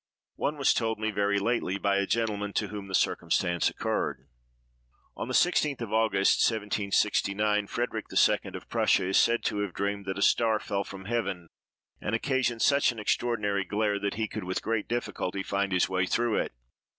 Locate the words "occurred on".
3.69-5.27